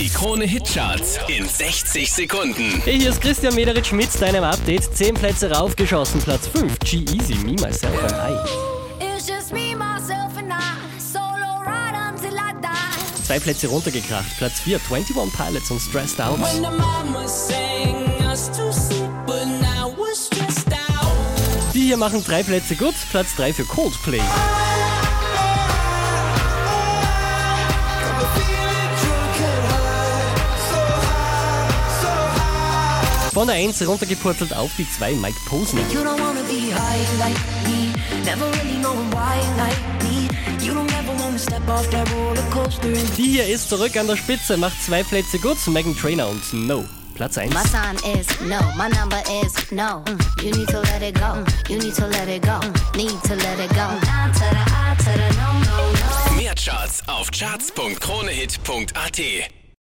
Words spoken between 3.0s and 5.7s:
ist Christian Mederitsch mit deinem Update. 10 Plätze